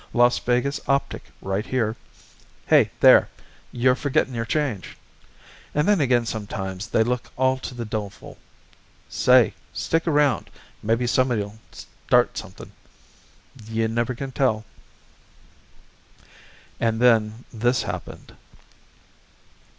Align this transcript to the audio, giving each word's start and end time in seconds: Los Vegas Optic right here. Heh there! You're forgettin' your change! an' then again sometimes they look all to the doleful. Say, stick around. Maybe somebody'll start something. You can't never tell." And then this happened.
Los 0.15 0.39
Vegas 0.39 0.79
Optic 0.87 1.25
right 1.43 1.63
here. 1.63 1.95
Heh 2.65 2.85
there! 3.01 3.29
You're 3.71 3.93
forgettin' 3.93 4.33
your 4.33 4.45
change! 4.45 4.97
an' 5.75 5.85
then 5.85 6.01
again 6.01 6.25
sometimes 6.25 6.87
they 6.87 7.03
look 7.03 7.31
all 7.35 7.59
to 7.59 7.75
the 7.75 7.85
doleful. 7.85 8.39
Say, 9.09 9.53
stick 9.73 10.07
around. 10.07 10.49
Maybe 10.81 11.05
somebody'll 11.05 11.59
start 12.09 12.35
something. 12.35 12.71
You 13.67 13.83
can't 13.85 13.93
never 13.93 14.15
tell." 14.15 14.65
And 16.79 16.99
then 16.99 17.45
this 17.53 17.83
happened. 17.83 18.35